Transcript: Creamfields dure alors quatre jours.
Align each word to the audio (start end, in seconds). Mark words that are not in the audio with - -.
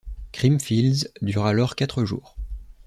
Creamfields 0.31 1.09
dure 1.21 1.45
alors 1.45 1.75
quatre 1.75 2.05
jours. 2.05 2.35